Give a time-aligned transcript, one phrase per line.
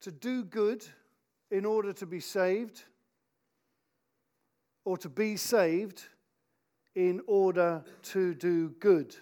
[0.00, 0.84] to do good
[1.50, 2.84] in order to be saved,
[4.84, 6.02] or to be saved
[6.94, 9.14] in order to do good.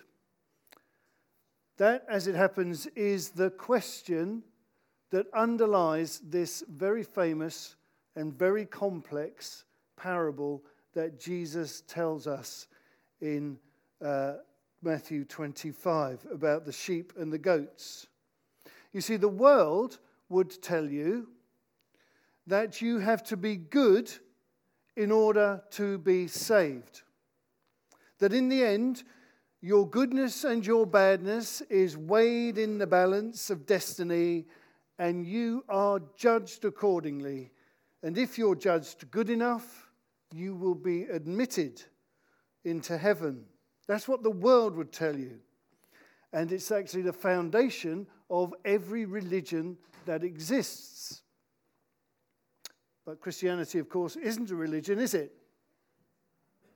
[1.76, 4.42] That, as it happens, is the question
[5.10, 7.76] that underlies this very famous
[8.16, 9.64] and very complex
[9.96, 10.62] parable
[10.94, 12.66] that Jesus tells us
[13.20, 13.58] in
[14.02, 14.34] uh,
[14.82, 18.06] Matthew 25 about the sheep and the goats.
[18.92, 21.28] You see, the world would tell you
[22.46, 24.10] that you have to be good
[24.96, 27.02] in order to be saved.
[28.18, 29.04] That in the end,
[29.60, 34.46] your goodness and your badness is weighed in the balance of destiny,
[34.98, 37.52] and you are judged accordingly.
[38.02, 39.90] And if you're judged good enough,
[40.34, 41.82] you will be admitted
[42.64, 43.44] into heaven.
[43.86, 45.40] That's what the world would tell you.
[46.32, 49.76] And it's actually the foundation of every religion
[50.06, 51.22] that exists.
[53.04, 55.32] But Christianity, of course, isn't a religion, is it?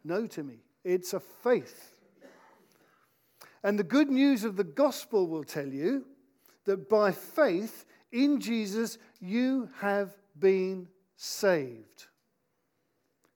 [0.04, 0.60] No, Timmy.
[0.84, 1.98] It's a faith.
[3.62, 6.06] And the good news of the gospel will tell you
[6.64, 12.06] that by faith in Jesus, you have been saved.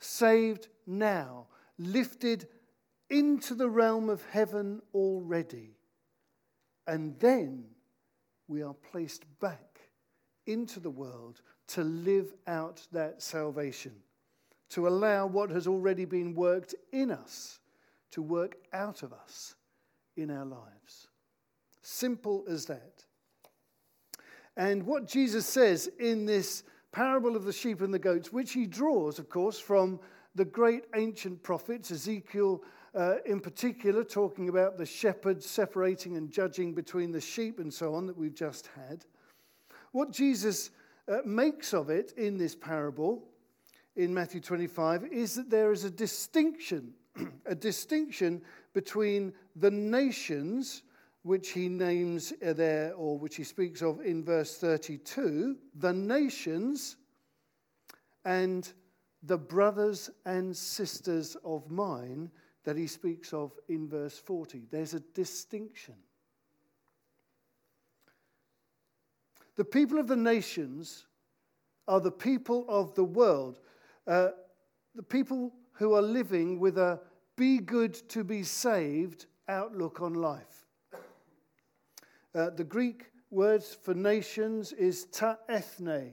[0.01, 1.47] Saved now,
[1.79, 2.49] lifted
[3.11, 5.77] into the realm of heaven already.
[6.87, 7.65] And then
[8.49, 9.74] we are placed back
[10.47, 13.93] into the world to live out that salvation,
[14.71, 17.61] to allow what has already been worked in us
[18.15, 19.57] to work out of us
[20.17, 21.09] in our lives.
[21.83, 23.05] Simple as that.
[24.57, 28.67] And what Jesus says in this parable of the sheep and the goats, which he
[28.67, 29.99] draws, of course, from
[30.37, 32.63] the great ancient prophets, Ezekiel
[32.95, 37.97] uh, in particular, talking about the shepherds separating and judging between the sheep and so
[37.97, 39.05] on that we've just had.
[39.95, 40.71] What Jesus
[41.07, 43.23] uh, makes of it in this parable
[43.95, 46.95] in Matthew 25 is that there is a distinction,
[47.47, 48.43] a distinction
[48.73, 50.83] between the nations,
[51.23, 56.97] which he names there, or which he speaks of in verse 32, the nations
[58.25, 58.73] and
[59.23, 62.33] the brothers and sisters of mine
[62.65, 64.65] that he speaks of in verse 40.
[64.73, 65.95] There's a distinction.
[69.57, 71.07] The people of the nations
[71.87, 73.61] are the people of the world,
[74.07, 74.31] uh,
[74.95, 77.01] the people who are living with a
[77.37, 80.67] be good to be saved outlook on life.
[82.35, 86.13] Uh, the Greek word for nations is ta ethne,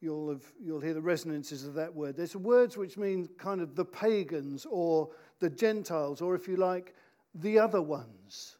[0.00, 2.16] you'll, have, you'll hear the resonances of that word.
[2.16, 6.94] There's words which mean kind of the pagans or the Gentiles, or if you like,
[7.34, 8.56] the other ones.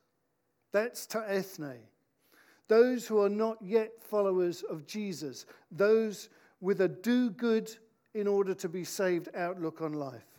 [0.73, 1.79] That's ta ethne.
[2.71, 6.29] Those who are not yet followers of Jesus, those
[6.61, 7.69] with a do good
[8.15, 10.39] in order to be saved outlook on life.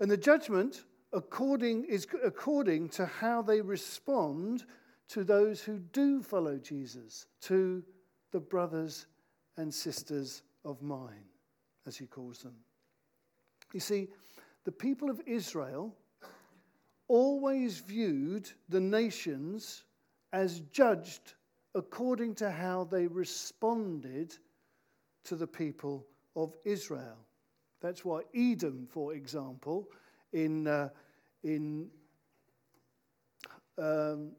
[0.00, 4.64] And the judgment according, is according to how they respond
[5.10, 7.84] to those who do follow Jesus, to
[8.32, 9.06] the brothers
[9.56, 11.28] and sisters of mine,
[11.86, 12.56] as he calls them.
[13.72, 14.08] You see,
[14.64, 15.94] the people of Israel
[17.06, 19.84] always viewed the nations
[20.32, 21.34] as judged
[21.74, 24.34] according to how they responded
[25.24, 26.06] to the people
[26.36, 27.16] of Israel.
[27.80, 29.88] That's why Edom, for example,
[30.32, 30.88] in, uh,
[31.42, 31.88] in
[33.78, 34.32] um,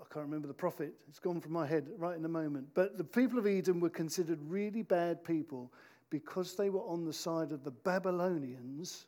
[0.00, 0.94] I can't remember the prophet.
[1.08, 2.68] It's gone from my head right in a moment.
[2.74, 5.72] But the people of Edom were considered really bad people
[6.10, 9.06] because they were on the side of the Babylonians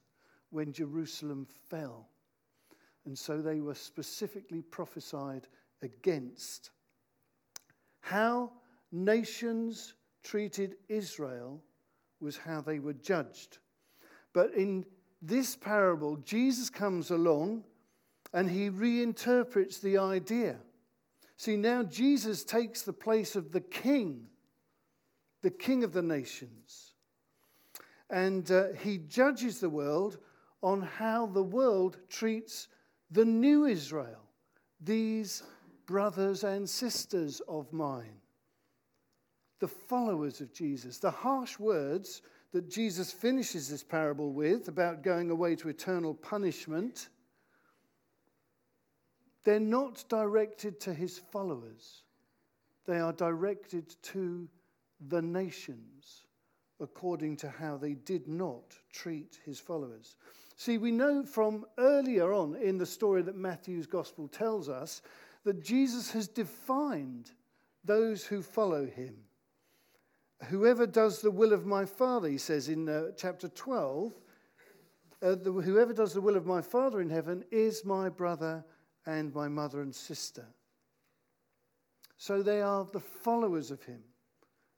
[0.51, 2.09] when Jerusalem fell.
[3.07, 5.47] And so they were specifically prophesied
[5.83, 6.71] against.
[8.01, 8.53] How
[8.93, 11.63] nations treated Israel
[12.21, 13.59] was how they were judged.
[14.33, 14.85] But in
[15.23, 17.65] this parable, Jesus comes along
[18.33, 20.57] and he reinterprets the idea.
[21.37, 24.27] See, now Jesus takes the place of the king,
[25.43, 26.93] the king of the nations.
[28.11, 30.19] And uh, he judges the world
[30.63, 32.69] on how the world treats
[33.11, 34.21] the new Israel,
[34.81, 35.43] these
[35.91, 38.21] brothers and sisters of mine,
[39.59, 40.99] the followers of Jesus.
[40.99, 42.23] The harsh words
[42.53, 47.09] that Jesus finishes this parable with about going away to eternal punishment
[49.43, 52.03] they're not directed to his followers,
[52.87, 54.47] they are directed to
[55.09, 56.25] the nations
[56.79, 60.17] according to how they did not treat his followers.
[60.57, 65.01] See, we know from earlier on in the story that Matthew's gospel tells us
[65.45, 67.31] that Jesus has defined
[67.85, 69.17] those who follow him.
[70.49, 74.13] whoever does the will of my Father, he says in uh, chapter 12,
[75.23, 78.65] uh, the, whoever does the will of my Father in heaven is my brother
[79.07, 80.47] and my mother and sister.
[82.17, 84.03] So they are the followers of him,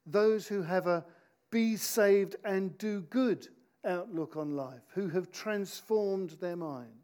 [0.05, 1.05] those who have a
[1.53, 3.47] be saved and do good
[3.85, 7.02] outlook on life, who have transformed their mind.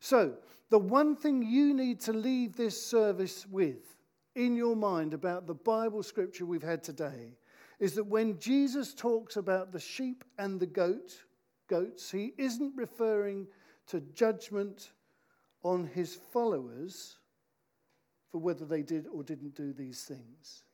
[0.00, 0.34] So,
[0.70, 3.96] the one thing you need to leave this service with
[4.34, 7.36] in your mind about the Bible scripture we've had today
[7.80, 11.24] is that when Jesus talks about the sheep and the goat,
[11.68, 13.46] goats, he isn't referring
[13.86, 14.90] to judgment
[15.62, 17.18] on his followers
[18.30, 20.64] for whether they did or didn't do these things.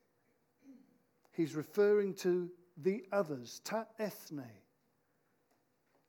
[1.32, 4.50] He's referring to the others, ta ethne,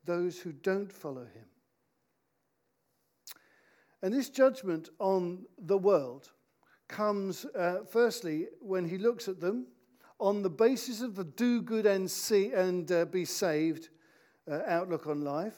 [0.03, 1.45] those who don't follow him.
[4.05, 6.31] And this judgment on the world
[6.87, 9.65] comes, uh, firstly, when he looks at them
[10.19, 13.89] on the basis of the do good and, see, and uh, be saved
[14.47, 15.55] uh, outlook on life.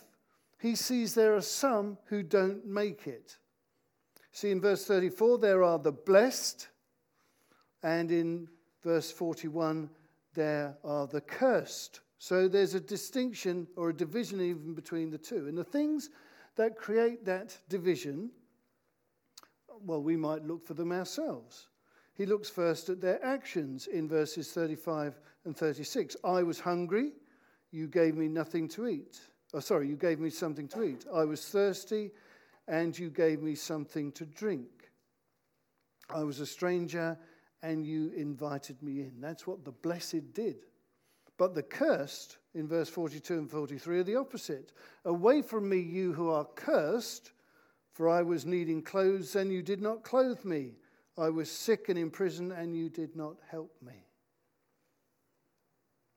[0.61, 3.35] He sees there are some who don't make it.
[4.31, 6.69] See, in verse 34, there are the blessed,
[7.83, 8.47] and in
[8.81, 9.89] verse 41,
[10.35, 11.99] there are the cursed.
[12.17, 15.49] So there's a distinction or a division even between the two.
[15.49, 16.11] And the things
[16.57, 18.31] that create that division,
[19.83, 21.67] well, we might look for them ourselves.
[22.13, 26.15] He looks first at their actions in verses 35 and 36.
[26.23, 27.11] I was hungry,
[27.71, 29.19] you gave me nothing to eat.
[29.53, 31.05] Oh, sorry, you gave me something to eat.
[31.13, 32.11] I was thirsty,
[32.67, 34.91] and you gave me something to drink.
[36.09, 37.17] I was a stranger,
[37.61, 39.13] and you invited me in.
[39.19, 40.65] That's what the blessed did.
[41.37, 44.73] But the cursed, in verse 42 and 43, are the opposite.
[45.05, 47.31] Away from me, you who are cursed,
[47.97, 50.75] for I was needing clothes, and you did not clothe me.
[51.17, 54.05] I was sick and in prison, and you did not help me.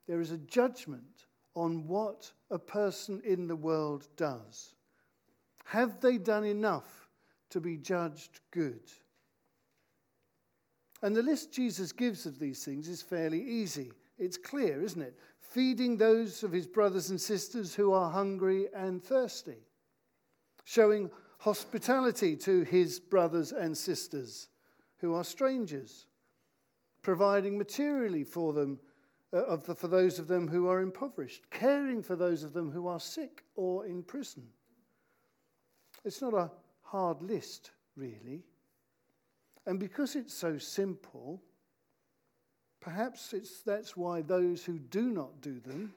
[0.06, 1.24] There is a judgment
[1.54, 4.74] on what a person in the world does.
[5.64, 7.08] Have they done enough
[7.48, 8.82] to be judged good?
[11.00, 13.90] And the list Jesus gives of these things is fairly easy.
[14.18, 15.18] It's clear, isn't it?
[15.38, 19.64] Feeding those of his brothers and sisters who are hungry and thirsty,
[20.64, 24.48] showing hospitality to his brothers and sisters
[24.98, 26.06] who are strangers,
[27.02, 28.78] providing materially for them
[29.32, 32.86] uh, the, for those of them who are impoverished, caring for those of them who
[32.86, 34.42] are sick or in prison.
[36.04, 36.50] It's not a
[36.82, 38.42] hard list, really.
[39.66, 41.40] And because it's so simple,
[42.80, 45.94] perhaps it's, that's why those who do not do them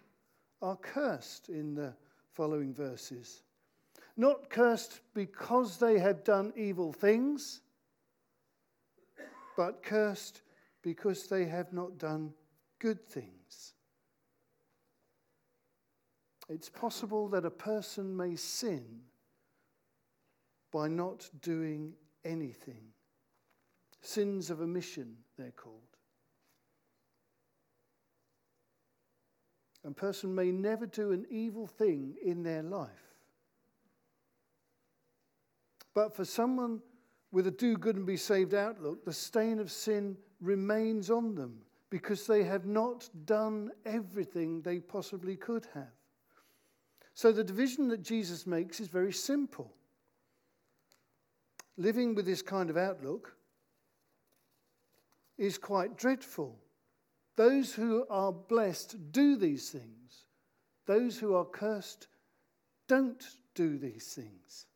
[0.61, 1.93] are cursed in the
[2.31, 3.42] following verses.
[4.15, 7.61] Not cursed because they have done evil things,
[9.57, 10.41] but cursed
[10.83, 12.33] because they have not done
[12.79, 13.73] good things.
[16.49, 19.01] It's possible that a person may sin
[20.71, 21.93] by not doing
[22.25, 22.83] anything.
[24.01, 25.79] Sins of omission, they're called.
[29.85, 33.12] A person may never do an evil thing in their life.
[35.93, 36.81] But for someone
[37.31, 41.61] with a do good and be saved outlook, the stain of sin remains on them
[41.89, 45.91] because they have not done everything they possibly could have.
[47.13, 49.71] So the division that Jesus makes is very simple.
[51.77, 53.35] Living with this kind of outlook
[55.37, 56.57] is quite dreadful.
[57.35, 60.25] Those who are blessed do these things,
[60.85, 62.07] those who are cursed
[62.87, 63.23] don't
[63.55, 64.67] do these things.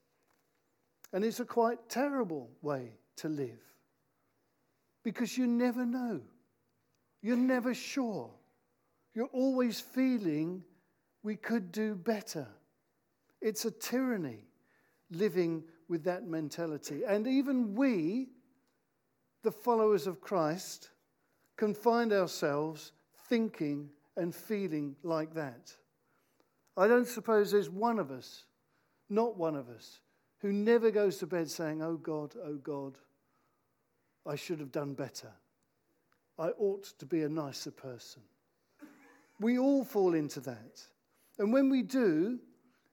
[1.17, 3.57] And it's a quite terrible way to live
[5.03, 6.21] because you never know.
[7.23, 8.29] You're never sure.
[9.15, 10.63] You're always feeling
[11.23, 12.47] we could do better.
[13.41, 14.41] It's a tyranny
[15.09, 17.01] living with that mentality.
[17.03, 18.27] And even we,
[19.41, 20.91] the followers of Christ,
[21.55, 22.91] can find ourselves
[23.27, 25.75] thinking and feeling like that.
[26.77, 28.43] I don't suppose there's one of us,
[29.09, 29.99] not one of us,
[30.39, 32.97] who never goes to bed saying, Oh God, oh God,
[34.25, 35.31] I should have done better.
[36.39, 38.21] I ought to be a nicer person.
[39.39, 40.81] We all fall into that.
[41.39, 42.39] And when we do,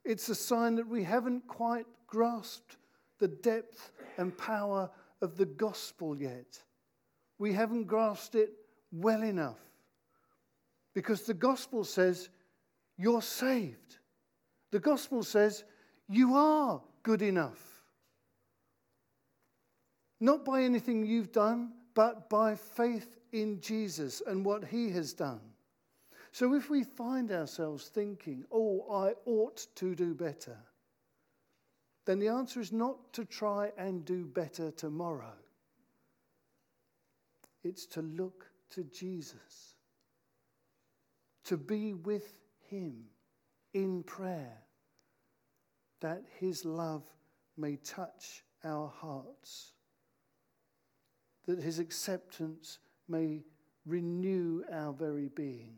[0.04, 2.76] it's a sign that we haven't quite grasped
[3.18, 4.90] the depth and power
[5.22, 6.62] of the gospel yet.
[7.38, 8.50] We haven't grasped it
[8.92, 9.58] well enough.
[10.94, 12.28] Because the gospel says
[12.96, 13.98] you're saved.
[14.70, 15.64] The gospel says
[16.08, 17.60] you are good enough.
[20.20, 25.40] Not by anything you've done, but by faith in Jesus and what he has done.
[26.32, 30.56] So if we find ourselves thinking, oh, I ought to do better,
[32.06, 35.36] then the answer is not to try and do better tomorrow.
[37.62, 39.76] It's to look to Jesus,
[41.44, 42.34] to be with
[42.68, 43.04] Him
[43.72, 44.63] in prayer,
[46.04, 47.02] that His love
[47.56, 49.72] may touch our hearts,
[51.46, 53.42] that His acceptance may
[53.86, 55.76] renew our very being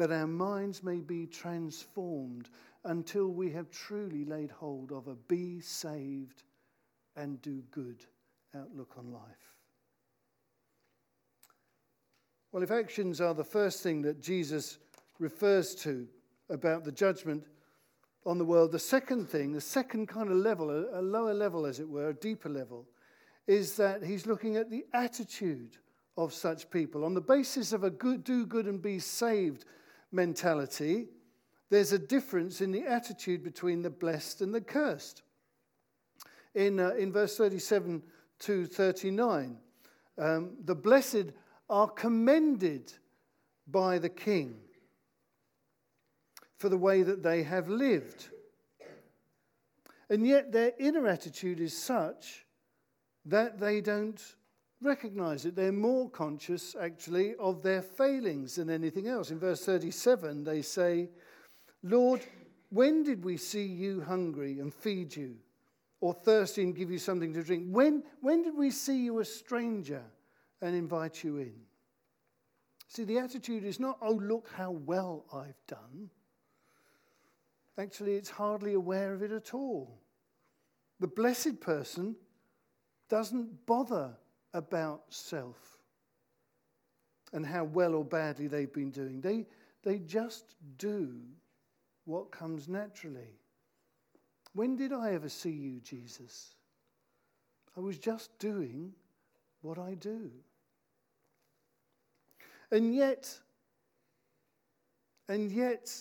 [0.00, 2.48] that our minds may be transformed
[2.84, 6.42] until we have truly laid hold of a be saved
[7.16, 8.06] and do good
[8.56, 9.58] outlook on life.
[12.50, 14.78] Well, if actions are the first thing that Jesus
[15.18, 16.08] refers to
[16.48, 17.44] about the judgment
[18.26, 21.80] on the world, the second thing, the second kind of level, a, lower level as
[21.80, 22.86] it were, a deeper level,
[23.46, 25.78] is that he's looking at the attitude
[26.16, 29.64] of such people on the basis of a good, do good and be saved
[30.12, 31.06] mentality,
[31.70, 35.22] there's a difference in the attitude between the blessed and the cursed.
[36.54, 38.02] In, uh, in verse 37
[38.40, 39.56] to 39,
[40.18, 41.32] um, the blessed
[41.70, 42.92] are commended
[43.68, 44.56] by the king
[46.60, 48.28] for the way that they have lived.
[50.10, 52.44] And yet their inner attitude is such
[53.24, 54.22] that they don't
[54.82, 55.56] recognize it.
[55.56, 59.30] They're more conscious, actually, of their failings than anything else.
[59.30, 61.08] In verse 37, they say,
[61.82, 62.20] Lord,
[62.68, 65.36] when did we see you hungry and feed you,
[66.02, 67.68] or thirsty and give you something to drink?
[67.70, 70.02] When, when did we see you a stranger
[70.60, 71.54] and invite you in?
[72.86, 76.10] See, the attitude is not, oh, look how well I've done.
[77.78, 79.98] Actually, it's hardly aware of it at all.
[80.98, 82.16] The blessed person
[83.08, 84.10] doesn't bother
[84.52, 85.78] about self
[87.32, 89.20] and how well or badly they've been doing.
[89.20, 89.46] They,
[89.82, 91.16] they just do
[92.04, 93.38] what comes naturally.
[94.52, 96.54] When did I ever see you, Jesus?
[97.76, 98.92] I was just doing
[99.62, 100.30] what I do.
[102.72, 103.38] And yet,
[105.28, 105.92] and yet,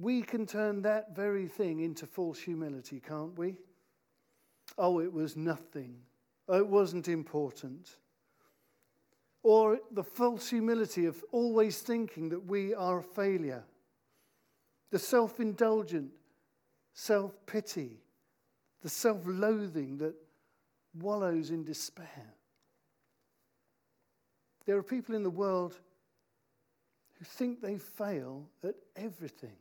[0.00, 3.58] we can turn that very thing into false humility, can't we?
[4.78, 5.96] Oh, it was nothing
[6.50, 7.96] Oh, it wasn't important.
[9.44, 13.62] Or the false humility of always thinking that we are a failure.
[14.90, 16.10] The self indulgent
[16.92, 18.02] self pity,
[18.82, 20.14] the self loathing that
[21.00, 22.34] wallows in despair.
[24.66, 25.78] There are people in the world
[27.16, 29.56] who think they fail at everything.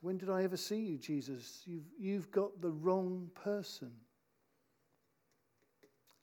[0.00, 1.62] When did I ever see you, Jesus?
[1.64, 3.90] You've, you've got the wrong person.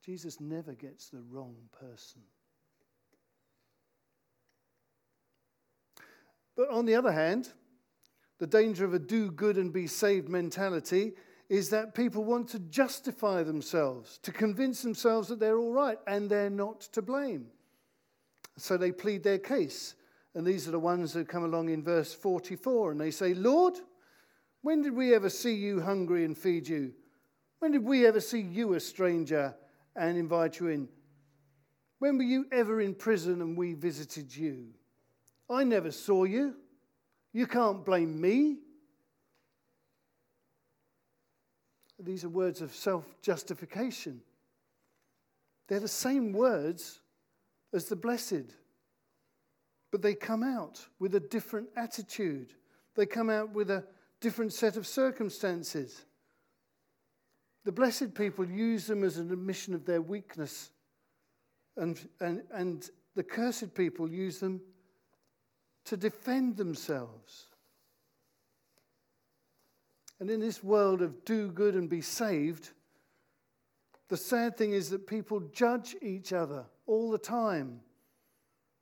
[0.06, 2.22] Jesus never gets the wrong person.
[6.56, 7.50] But on the other hand,
[8.40, 11.14] the danger of a do good and be saved mentality
[11.50, 16.30] is that people want to justify themselves, to convince themselves that they're all right and
[16.30, 17.48] they're not to blame.
[18.58, 19.96] So they plead their case.
[20.36, 23.76] And these are the ones that come along in verse 44 and they say, Lord,
[24.62, 26.94] when did we ever see you hungry and feed you?
[27.60, 29.56] When did we ever see you a stranger
[29.96, 30.90] and invite you in.
[32.00, 34.68] When were you ever in prison and we visited you?
[35.50, 36.56] I never saw you.
[37.34, 38.58] You can't blame me.
[42.00, 44.22] These are words of self justification.
[45.68, 47.00] They're the same words
[47.74, 48.54] as the blessed,
[49.96, 52.54] but they come out with a different attitude.
[52.96, 53.86] They come out with a
[54.20, 56.04] different set of circumstances.
[57.64, 60.70] The blessed people use them as an admission of their weakness,
[61.78, 64.60] and, and, and the cursed people use them
[65.86, 67.46] to defend themselves.
[70.20, 72.72] And in this world of do good and be saved,
[74.10, 77.80] the sad thing is that people judge each other all the time.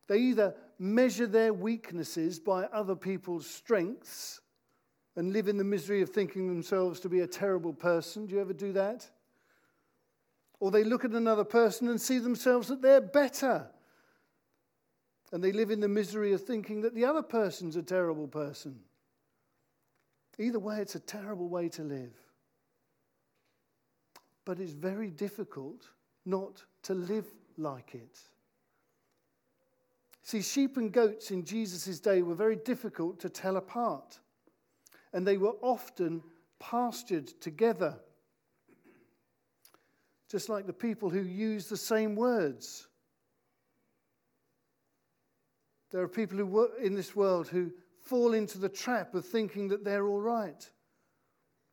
[0.08, 4.42] They either measure their weaknesses by other people's strengths
[5.16, 8.26] and live in the misery of thinking themselves to be a terrible person.
[8.26, 9.10] Do you ever do that?
[10.60, 13.68] Or they look at another person and see themselves that they're better.
[15.32, 18.80] And they live in the misery of thinking that the other person's a terrible person.
[20.40, 22.14] Either way, it's a terrible way to live.
[24.46, 25.90] But it's very difficult
[26.26, 27.26] not to live
[27.58, 28.20] like it.
[30.24, 34.20] See, sheep and goats in Jesus' day were very difficult to tell apart
[35.14, 36.24] and they were often
[36.60, 38.00] pastured together.
[40.30, 42.88] Just like the people who use the same words.
[45.92, 49.68] There are people who work in this world who fall into the trap of thinking
[49.68, 50.68] that they're all right,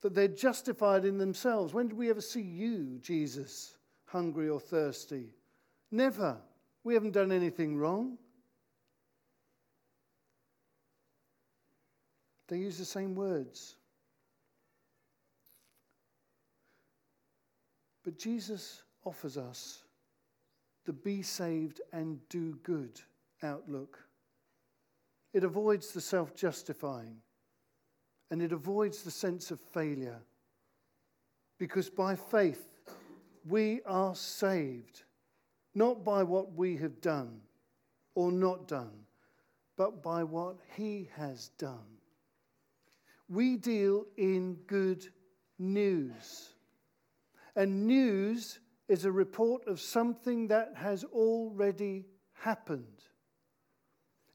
[0.02, 1.72] that they're justified in themselves.
[1.72, 5.34] When did we ever see you, Jesus, hungry or thirsty?
[5.90, 6.36] Never.
[6.84, 8.18] We haven't done anything wrong.
[12.50, 13.76] They use the same words.
[18.04, 19.84] But Jesus offers us
[20.84, 23.00] the be saved and do good
[23.44, 24.00] outlook.
[25.32, 27.18] It avoids the self justifying
[28.32, 30.20] and it avoids the sense of failure.
[31.56, 32.66] Because by faith,
[33.48, 35.04] we are saved,
[35.76, 37.42] not by what we have done
[38.16, 39.04] or not done,
[39.76, 41.99] but by what He has done.
[43.30, 45.06] We deal in good
[45.58, 46.48] news.
[47.54, 48.58] And news
[48.88, 52.84] is a report of something that has already happened.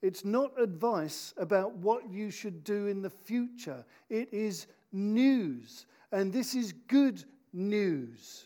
[0.02, 3.84] It's not advice about what you should do in the future.
[4.10, 5.88] It is news.
[6.12, 8.46] And this is good news.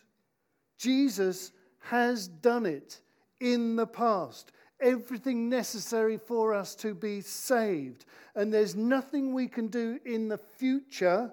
[0.79, 3.01] Jesus has done it
[3.39, 4.51] in the past.
[4.81, 8.05] Everything necessary for us to be saved.
[8.35, 11.31] And there's nothing we can do in the future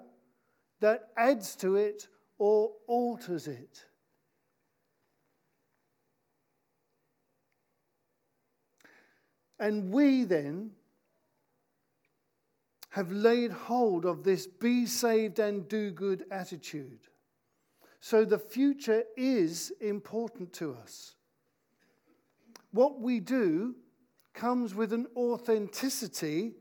[0.79, 3.85] that adds to it or alters it.
[9.59, 10.71] And we then
[12.89, 16.99] have laid hold of this be saved and do good attitude.
[17.99, 21.16] So the future is important to us.
[22.71, 23.75] What we do
[24.33, 26.53] comes with an authenticity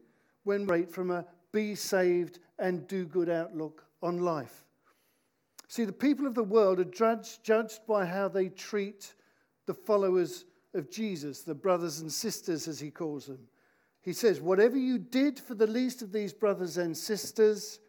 [0.44, 4.64] when rate from a be saved and do good outlook on life.
[5.68, 9.14] See, the people of the world are judged, judged by how they treat
[9.66, 10.44] the followers
[10.74, 13.40] of Jesus, the brothers and sisters, as he calls them.
[14.00, 17.80] He says, Whatever you did for the least of these brothers and sisters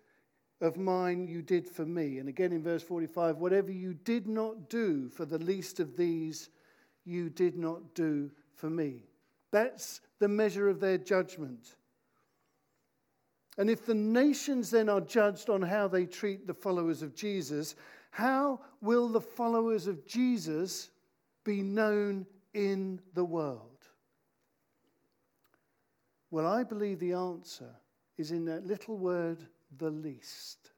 [0.61, 2.17] of mine, you did for me.
[2.17, 6.49] And again in verse 45, whatever you did not do for the least of these,
[7.07, 9.03] you did not do for me.
[9.51, 11.75] That's the measure of their judgment.
[13.57, 17.75] And if the nations then are judged on how they treat the followers of Jesus,
[18.11, 20.89] how will the followers of Jesus
[21.43, 23.77] be known in the world?
[26.29, 27.69] Well, I believe the answer
[28.17, 29.39] is in that little word,
[29.77, 30.71] the least.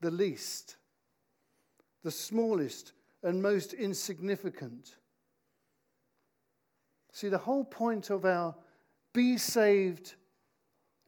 [0.00, 0.76] The least.
[2.02, 2.92] The smallest
[3.24, 4.94] and most insignificant.
[7.12, 8.54] See, the whole point of our
[9.12, 10.14] be saved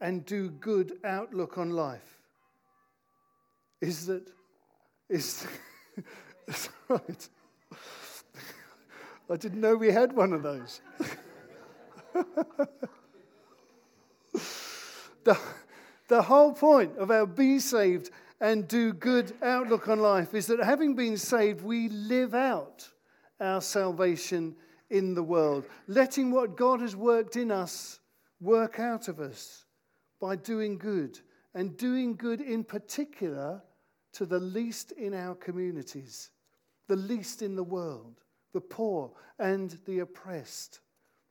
[0.01, 2.19] and do good outlook on life
[3.81, 4.29] is that
[5.09, 5.45] is
[6.89, 7.29] right.
[9.29, 10.81] I didn't know we had one of those.
[15.23, 15.37] the,
[16.07, 20.59] the whole point of our be saved and do good outlook on life is that
[20.59, 22.87] having been saved, we live out
[23.39, 24.55] our salvation
[24.89, 27.99] in the world, letting what God has worked in us
[28.39, 29.65] work out of us
[30.21, 31.19] by doing good,
[31.53, 33.61] and doing good in particular
[34.13, 36.29] to the least in our communities,
[36.87, 38.21] the least in the world
[38.53, 40.79] the poor and the oppressed,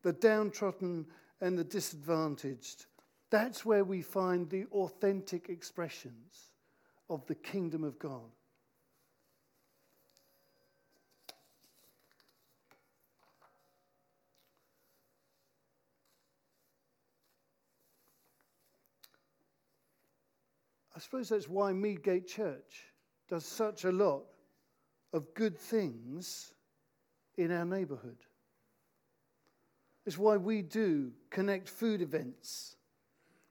[0.03, 1.05] the downtrodden
[1.41, 2.87] and the disadvantaged.
[3.31, 6.46] That's where we find the authentic expressions
[7.09, 8.31] of the kingdom of God.
[20.97, 22.85] I suppose that's why Meadgate Church
[23.29, 24.25] does such a lot
[25.13, 26.55] of good things
[27.37, 28.17] in our neighborhood.
[30.07, 32.77] It's why we do connect food events.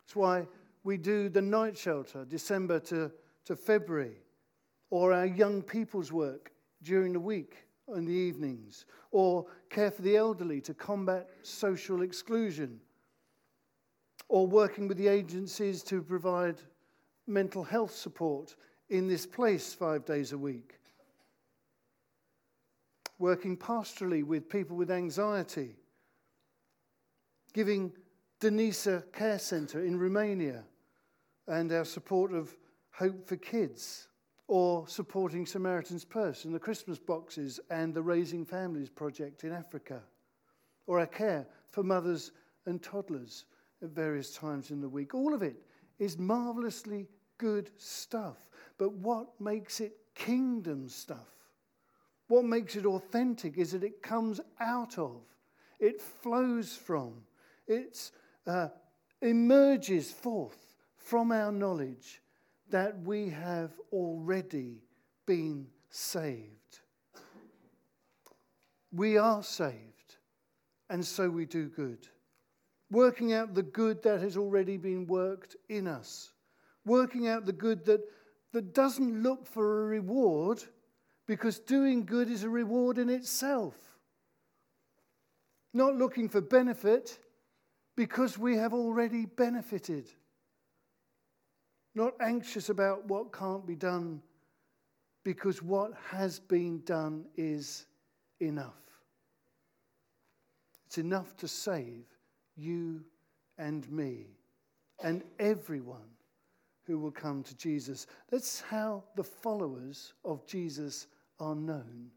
[0.06, 0.48] It's why
[0.84, 3.12] we do the night shelter, December to,
[3.46, 4.18] to February,
[4.90, 6.52] or our young people's work
[6.84, 12.80] during the week in the evenings, or care for the elderly to combat social exclusion,
[14.28, 16.62] or working with the agencies to provide
[17.28, 18.56] mental health support
[18.90, 20.80] in this place five days a week.
[23.18, 25.76] Working pastorally with people with anxiety,
[27.54, 27.92] giving
[28.42, 30.64] Denisa Care Centre in Romania,
[31.48, 32.56] and our support of
[32.98, 34.08] Hope for Kids,
[34.48, 40.02] or supporting Samaritan's Purse and the Christmas boxes and the Raising Families project in Africa,
[40.88, 42.32] or our care for mothers
[42.66, 43.46] and toddlers
[43.82, 45.14] at various times in the week.
[45.14, 45.58] All of it
[46.00, 48.50] is marvelously good stuff.
[48.78, 51.36] But what makes it kingdom stuff
[52.28, 55.22] what makes it authentic is that it comes out of,
[55.80, 57.14] it flows from,
[57.68, 58.12] It
[58.48, 58.70] uh,
[59.22, 62.22] emerges forth from our knowledge
[62.70, 64.82] that we have already
[65.26, 66.80] been saved.
[68.92, 70.18] We are saved,
[70.90, 72.08] and so we do good.
[72.92, 76.32] Working out the good that has already been worked in us.
[76.86, 78.02] Working out the good that,
[78.54, 80.64] that doesn't look for a reward
[81.28, 83.76] because doing good is a reward in itself.
[85.74, 87.20] Not looking for benefit
[87.96, 90.10] because we have already benefited.
[91.96, 94.22] Not anxious about what can't be done
[95.24, 97.88] because what has been done is
[98.40, 98.74] enough.
[100.86, 102.06] It's enough to save
[102.56, 103.04] you
[103.58, 104.28] and me
[105.04, 106.10] and everyone
[106.84, 108.08] who will come to Jesus.
[108.30, 111.08] That's how the followers of Jesus
[111.40, 112.12] are known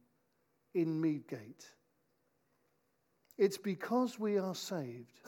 [0.75, 1.64] in Meadgate.
[3.38, 5.21] It's because we are saved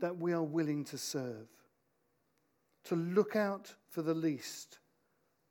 [0.00, 1.46] that we are willing to serve,
[2.84, 4.78] to look out for the least,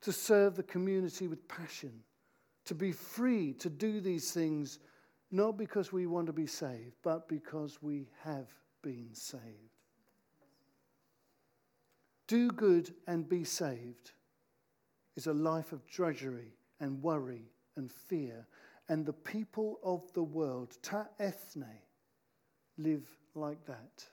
[0.01, 1.93] to serve the community with passion,
[2.65, 4.79] to be free to do these things
[5.31, 8.47] not because we want to be saved, but because we have
[8.83, 9.41] been saved.
[12.27, 14.11] Do good and be saved
[15.15, 18.47] is a life of drudgery and worry and fear.
[18.89, 21.79] And the people of the world, ta ethne,
[22.77, 24.05] live like that.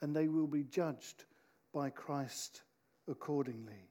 [0.00, 1.24] And they will be judged
[1.76, 2.62] by Christ
[3.06, 3.90] accordingly.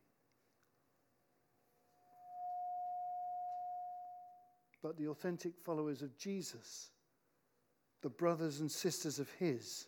[4.81, 6.89] But the authentic followers of Jesus,
[8.01, 9.85] the brothers and sisters of His,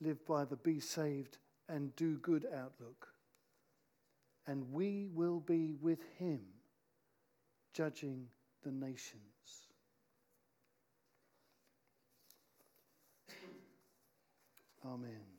[0.00, 1.38] live by the be saved
[1.68, 3.08] and do good outlook.
[4.46, 6.38] And we will be with Him
[7.72, 8.28] judging
[8.62, 9.22] the nations.
[14.86, 15.33] Amen.